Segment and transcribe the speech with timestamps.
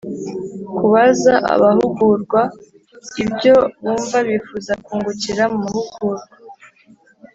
[0.77, 2.41] Kubaza abahugurwa
[3.23, 6.25] ibyo bumva bifuza kungukira mu mahugurwa